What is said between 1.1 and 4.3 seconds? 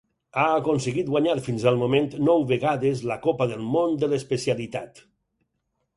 guanyar fins al moment nou vegades la Copa del Món de